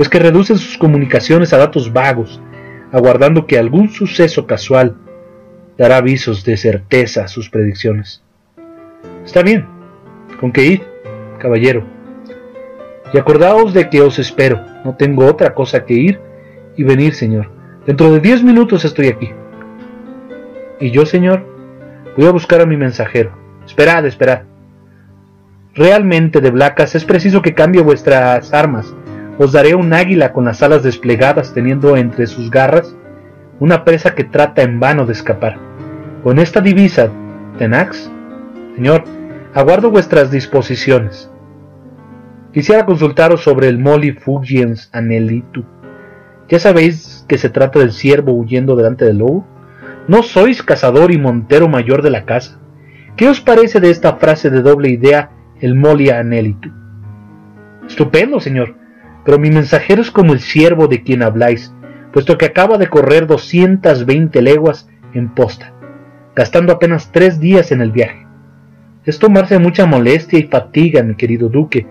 [0.00, 2.40] pues que reducen sus comunicaciones a datos vagos,
[2.90, 4.96] aguardando que algún suceso casual
[5.76, 8.22] dará avisos de certeza a sus predicciones.
[9.26, 9.66] Está bien,
[10.40, 10.80] con que id,
[11.38, 11.84] caballero,
[13.12, 16.20] y acordaos de que os espero, no tengo otra cosa que ir
[16.76, 17.50] y venir, señor.
[17.86, 19.30] Dentro de diez minutos estoy aquí.
[20.78, 21.44] Y yo, señor,
[22.16, 23.32] voy a buscar a mi mensajero.
[23.66, 24.42] Esperad, esperad.
[25.74, 28.94] Realmente, de Blacas, es preciso que cambie vuestras armas
[29.42, 32.94] os daré un águila con las alas desplegadas teniendo entre sus garras
[33.58, 35.56] una presa que trata en vano de escapar.
[36.22, 37.08] Con esta divisa,
[37.56, 38.10] Tenax,
[38.74, 39.04] señor,
[39.54, 41.30] aguardo vuestras disposiciones.
[42.52, 45.64] Quisiera consultaros sobre el Molly Fugiens Anelitu.
[46.48, 49.46] ¿Ya sabéis que se trata del ciervo huyendo delante del lobo?
[50.08, 52.58] ¿No sois cazador y montero mayor de la casa?
[53.16, 56.70] ¿Qué os parece de esta frase de doble idea, el Molly Anelitu?
[57.86, 58.80] Estupendo, señor
[59.24, 61.72] pero mi mensajero es como el siervo de quien habláis,
[62.12, 65.72] puesto que acaba de correr 220 leguas en posta,
[66.34, 68.19] gastando apenas tres días en el viaje.
[69.10, 71.84] Es tomarse mucha molestia y fatiga, mi querido duque,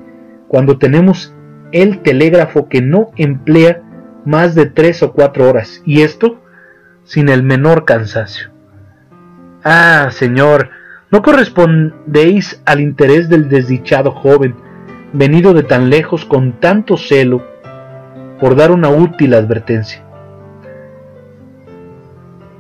[0.48, 1.36] cuando tenemos
[1.74, 3.82] el telégrafo que no emplea
[4.24, 6.42] más de tres o cuatro horas, y esto
[7.04, 8.52] sin el menor cansancio.
[9.66, 10.70] Ah, señor,
[11.12, 14.56] no correspondéis al interés del desdichado joven,
[15.12, 17.46] venido de tan lejos con tanto celo
[18.40, 20.06] por dar una útil advertencia.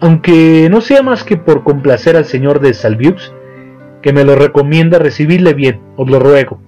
[0.01, 3.31] Aunque no sea más que por complacer al señor de Salviux,
[4.01, 6.61] que me lo recomienda recibirle bien, os lo ruego.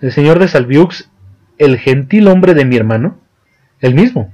[0.00, 1.10] El señor de Salviux,
[1.58, 3.18] el gentil hombre de mi hermano,
[3.80, 4.32] El mismo.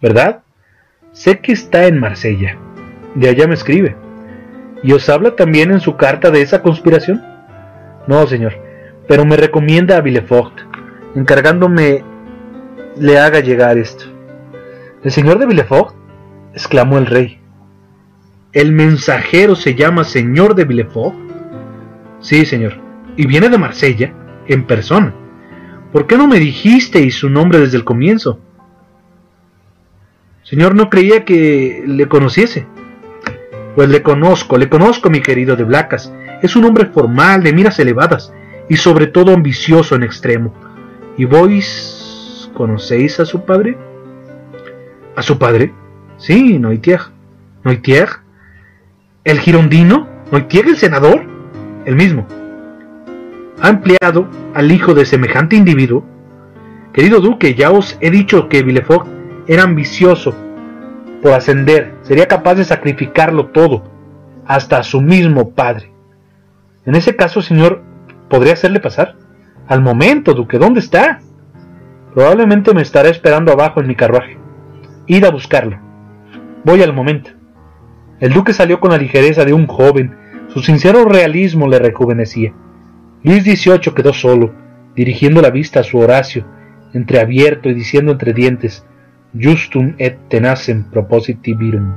[0.00, 0.40] ¿Verdad?
[1.12, 2.56] Sé que está en Marsella.
[3.14, 3.96] De allá me escribe.
[4.82, 7.22] ¿Y os habla también en su carta de esa conspiración?
[8.06, 8.54] No, señor,
[9.06, 10.54] pero me recomienda a Villefort,
[11.14, 12.02] encargándome
[12.96, 14.04] le haga llegar esto.
[15.04, 15.94] ¿El señor de Villefort?
[16.54, 17.39] exclamó el rey.
[18.52, 21.14] ¿El mensajero se llama señor de Villefort?
[22.20, 22.74] Sí, señor,
[23.16, 24.12] y viene de Marsella,
[24.48, 25.14] en persona.
[25.92, 28.40] ¿Por qué no me dijisteis su nombre desde el comienzo?
[30.42, 32.66] Señor, no creía que le conociese.
[33.76, 36.12] Pues le conozco, le conozco, mi querido de Blacas.
[36.42, 38.32] Es un hombre formal, de miras elevadas,
[38.68, 40.52] y sobre todo ambicioso en extremo.
[41.16, 43.78] ¿Y vos conocéis a su padre?
[45.14, 45.72] ¿A su padre?
[46.18, 47.00] Sí, Noitier.
[47.62, 48.08] ¿Noitier?
[49.22, 50.08] ¿El girondino?
[50.32, 51.26] ¿Noitier el senador?
[51.84, 52.26] El mismo.
[53.60, 56.06] ¿Ha empleado al hijo de semejante individuo?
[56.94, 59.06] Querido duque, ya os he dicho que Villefort
[59.46, 60.34] era ambicioso
[61.22, 63.84] por ascender, sería capaz de sacrificarlo todo,
[64.46, 65.92] hasta a su mismo padre.
[66.86, 67.82] En ese caso, señor,
[68.30, 69.16] ¿podría hacerle pasar?
[69.68, 71.20] Al momento, duque, ¿dónde está?
[72.14, 74.38] Probablemente me estará esperando abajo en mi carruaje.
[75.06, 75.78] Id a buscarlo.
[76.64, 77.39] Voy al momento.
[78.20, 80.14] El duque salió con la ligereza de un joven,
[80.48, 82.52] su sincero realismo le rejuvenecía.
[83.22, 84.52] Luis XVIII quedó solo,
[84.94, 86.44] dirigiendo la vista a su Horacio,
[86.92, 88.84] entreabierto y diciendo entre dientes,
[89.32, 91.94] justum et tenacem propositivirum.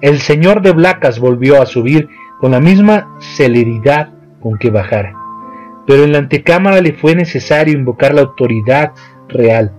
[0.00, 2.08] El señor de Blacas volvió a subir
[2.40, 4.10] con la misma celeridad
[4.40, 5.14] con que bajara,
[5.86, 8.92] pero en la antecámara le fue necesario invocar la autoridad
[9.28, 9.72] real,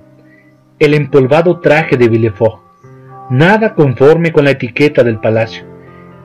[0.78, 2.69] el empolvado traje de Villefort,
[3.30, 5.64] nada conforme con la etiqueta del palacio.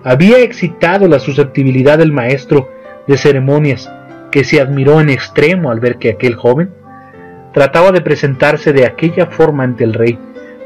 [0.02, 2.70] Había excitado la susceptibilidad del maestro
[3.06, 3.90] de ceremonias,
[4.30, 6.70] que se admiró en extremo al ver que aquel joven
[7.52, 10.18] trataba de presentarse de aquella forma ante el rey,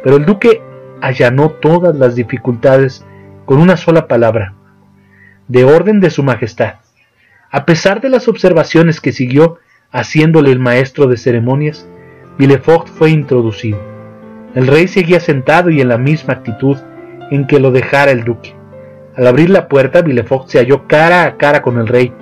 [0.02, 0.62] pero el duque
[1.00, 3.04] allanó todas las dificultades
[3.44, 4.54] con una sola palabra,
[5.48, 6.74] de orden de su majestad.
[7.50, 9.58] A pesar de las observaciones que siguió
[9.90, 11.86] haciéndole el maestro de ceremonias,
[12.38, 13.97] Villefort fue introducido.
[14.54, 16.76] El rey seguía sentado y en la misma actitud
[17.30, 18.54] en que lo dejara el duque.
[19.16, 22.12] Al abrir la puerta, Villefort se halló cara a cara con el rey.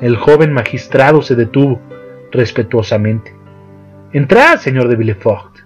[0.00, 1.80] El joven magistrado se detuvo
[2.30, 3.34] respetuosamente.
[4.12, 5.58] Entrad, señor de Villefort.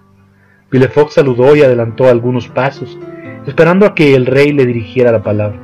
[0.71, 2.97] Villefort saludó y adelantó algunos pasos,
[3.45, 5.59] esperando a que el rey le dirigiera la palabra.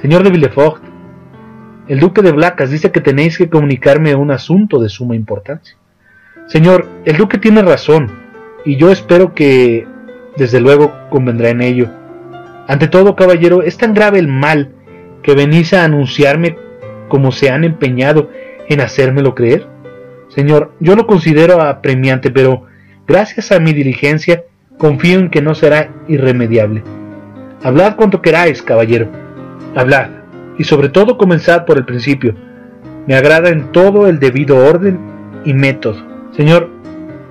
[0.00, 0.82] Señor de Villefort,
[1.88, 5.76] el duque de Blacas dice que tenéis que comunicarme un asunto de suma importancia.
[6.46, 8.19] Señor, el duque tiene razón,
[8.64, 9.86] y yo espero que,
[10.36, 11.88] desde luego, convendrá en ello.
[12.66, 14.70] Ante todo, caballero, es tan grave el mal
[15.22, 16.56] que venís a anunciarme
[17.08, 18.30] como se han empeñado
[18.68, 19.66] en hacérmelo creer.
[20.28, 22.64] Señor, yo lo considero apremiante, pero
[23.06, 24.44] gracias a mi diligencia
[24.78, 26.82] confío en que no será irremediable.
[27.62, 29.08] Hablad cuanto queráis, caballero.
[29.74, 30.08] Hablad,
[30.56, 32.34] y sobre todo comenzad por el principio.
[33.06, 34.98] Me agrada en todo el debido orden
[35.44, 35.96] y método.
[36.32, 36.70] Señor,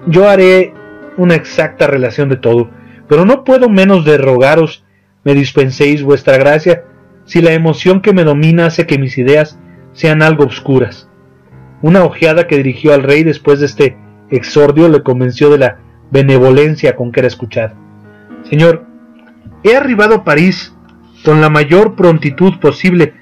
[0.07, 0.73] yo haré
[1.19, 2.71] una exacta relación de todo,
[3.07, 4.83] pero no puedo menos de rogaros
[5.23, 6.85] me dispenséis vuestra gracia
[7.25, 9.59] si la emoción que me domina hace que mis ideas
[9.93, 11.09] sean algo obscuras.
[11.81, 13.97] Una ojeada que dirigió al rey después de este
[14.29, 15.79] exordio le convenció de la
[16.09, 17.75] benevolencia con que era escuchado.
[18.49, 18.85] Señor,
[19.63, 20.73] he arribado a París
[21.23, 23.13] con la mayor prontitud posible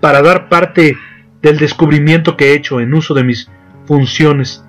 [0.00, 0.96] para dar parte
[1.42, 3.50] del descubrimiento que he hecho en uso de mis
[3.86, 4.64] funciones,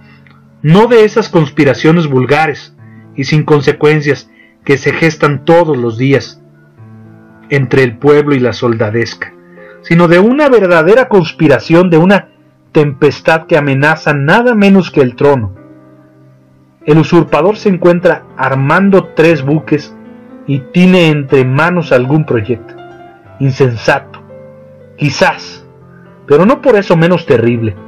[0.65, 2.75] no de esas conspiraciones vulgares
[3.15, 4.31] y sin consecuencias
[4.63, 6.41] que se gestan todos los días
[7.49, 9.31] entre el pueblo y la soldadesca,
[9.83, 12.29] sino de una verdadera conspiración de una
[12.71, 15.53] tempestad que amenaza nada menos que el trono.
[16.83, 19.95] El usurpador se encuentra armando tres buques
[20.47, 22.73] y tiene entre manos algún proyecto.
[23.39, 24.19] Insensato,
[24.97, 25.63] quizás,
[26.25, 27.84] pero no por eso menos terrible.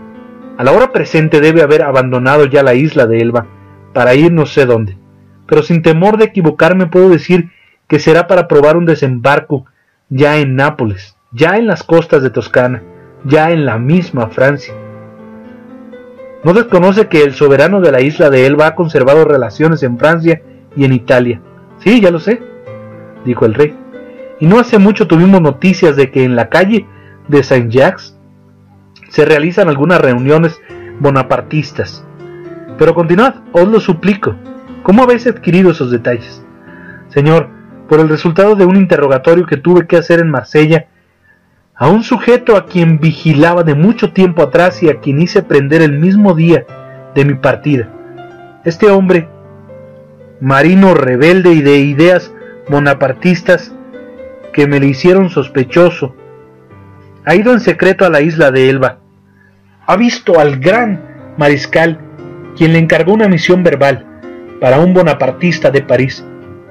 [0.58, 3.46] A la hora presente debe haber abandonado ya la isla de Elba
[3.94, 4.98] para ir no sé dónde,
[5.46, 7.52] pero sin temor de equivocarme puedo decir
[7.88, 9.66] que será para probar un desembarco
[10.10, 12.82] ya en Nápoles, ya en las costas de Toscana,
[13.24, 14.74] ya en la misma Francia.
[16.44, 20.42] No desconoce que el soberano de la isla de Elba ha conservado relaciones en Francia
[20.76, 21.40] y en Italia.
[21.80, 22.42] Sí, ya lo sé,
[23.26, 23.76] dijo el rey.
[24.40, 26.88] Y no hace mucho tuvimos noticias de que en la calle
[27.28, 28.17] de Saint-Jacques
[29.10, 30.60] se realizan algunas reuniones
[31.00, 32.04] bonapartistas.
[32.78, 34.36] Pero continuad, os lo suplico.
[34.84, 36.44] ¿Cómo habéis adquirido esos detalles?
[37.10, 37.50] Señor,
[37.88, 40.88] por el resultado de un interrogatorio que tuve que hacer en Marsella
[41.76, 45.82] a un sujeto a quien vigilaba de mucho tiempo atrás y a quien hice prender
[45.82, 46.66] el mismo día
[47.14, 47.90] de mi partida.
[48.66, 49.30] Este hombre
[50.40, 52.34] marino rebelde y de ideas
[52.70, 53.74] bonapartistas
[54.54, 56.16] que me le hicieron sospechoso.
[57.28, 59.00] Ha ido en secreto a la isla de Elba.
[59.86, 62.00] Ha visto al gran mariscal,
[62.56, 64.06] quien le encargó una misión verbal
[64.62, 66.26] para un bonapartista de París,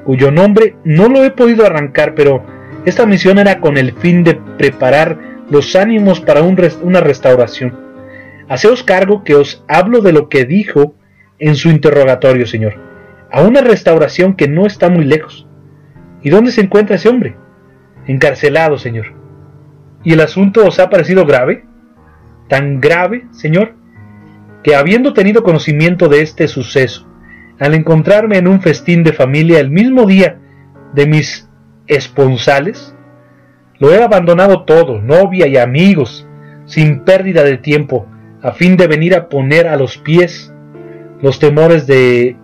[0.05, 2.43] cuyo nombre no lo he podido arrancar, pero
[2.87, 5.19] esta misión era con el fin de preparar
[5.51, 7.79] los ánimos para una restauración.
[8.49, 10.95] Haceos cargo que os hablo de lo que dijo
[11.39, 12.77] en su interrogatorio, señor,
[13.31, 15.47] a una restauración que no está muy lejos.
[16.23, 17.37] ¿Y dónde se encuentra ese hombre?
[18.07, 19.26] Encarcelado, señor.
[20.07, 21.65] ¿Y el asunto os ha parecido grave?
[22.49, 23.75] Tan grave, señor,
[24.63, 27.09] que habiendo tenido conocimiento de este suceso,
[27.59, 30.39] al encontrarme en un festín de familia el mismo día
[30.95, 31.51] de mis
[31.89, 32.95] esponsales,
[33.81, 36.25] lo he abandonado todo, novia y amigos,
[36.67, 38.07] sin pérdida de tiempo,
[38.43, 40.55] a fin de venir a poner a los pies
[41.21, 42.37] los temores de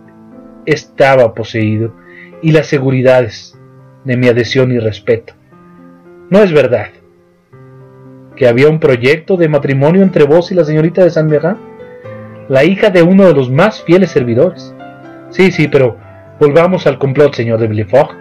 [0.65, 1.95] estaba poseído
[2.41, 3.57] y las seguridades
[4.03, 5.33] de mi adhesión y respeto.
[6.29, 6.89] No es verdad
[8.35, 11.57] que había un proyecto de matrimonio entre vos y la señorita de San Meran,
[12.49, 14.73] la hija de uno de los más fieles servidores.
[15.29, 15.97] Sí, sí, pero
[16.39, 18.17] volvamos al complot, señor de Villefort.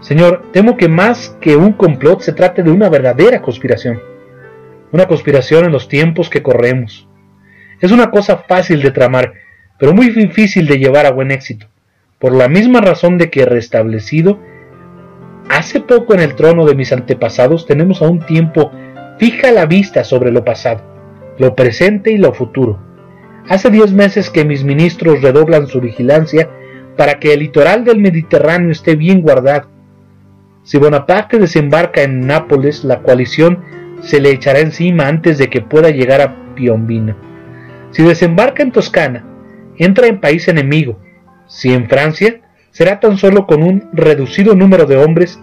[0.00, 4.00] Señor, temo que más que un complot se trate de una verdadera conspiración
[4.92, 7.08] una conspiración en los tiempos que corremos.
[7.80, 9.32] Es una cosa fácil de tramar,
[9.78, 11.66] pero muy difícil de llevar a buen éxito,
[12.18, 14.38] por la misma razón de que restablecido
[15.48, 18.70] hace poco en el trono de mis antepasados tenemos a un tiempo
[19.22, 20.80] fija la vista sobre lo pasado,
[21.38, 22.80] lo presente y lo futuro.
[23.48, 26.50] Hace diez meses que mis ministros redoblan su vigilancia
[26.96, 29.68] para que el litoral del Mediterráneo esté bien guardado.
[30.64, 33.60] Si Bonaparte desembarca en Nápoles, la coalición
[34.00, 37.14] se le echará encima antes de que pueda llegar a Piombino.
[37.92, 39.24] Si desembarca en Toscana,
[39.78, 40.98] entra en país enemigo.
[41.46, 42.40] Si en Francia,
[42.72, 45.38] será tan solo con un reducido número de hombres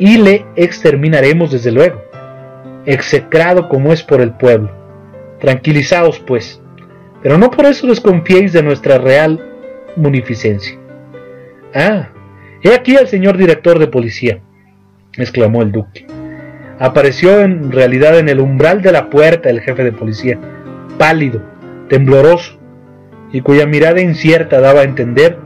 [0.00, 2.02] y le exterminaremos desde luego,
[2.86, 4.70] execrado como es por el pueblo.
[5.40, 6.60] Tranquilizaos, pues,
[7.22, 9.40] pero no por eso desconfiéis de nuestra real
[9.96, 10.78] munificencia.
[11.74, 12.08] Ah,
[12.62, 14.40] he aquí al señor director de policía,
[15.16, 16.06] exclamó el duque
[16.78, 20.38] apareció en realidad en el umbral de la puerta el jefe de policía,
[20.98, 21.42] pálido,
[21.88, 22.58] tembloroso,
[23.32, 25.38] y cuya mirada incierta daba a entender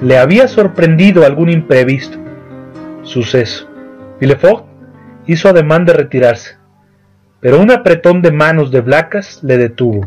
[0.00, 2.18] le había sorprendido algún imprevisto
[3.02, 3.68] suceso.
[4.20, 4.66] Villefort
[5.26, 6.56] hizo ademán de retirarse,
[7.42, 10.06] pero un apretón de manos de Blacas le detuvo.